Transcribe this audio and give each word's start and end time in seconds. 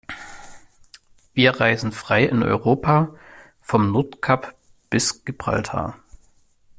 Wir 1.35 1.59
reisen 1.61 1.91
frei 1.91 2.23
in 2.25 2.41
Europa, 2.41 3.13
vom 3.61 3.91
Nordkap 3.91 4.55
bis 4.89 5.25
Gibraltar. 5.25 5.99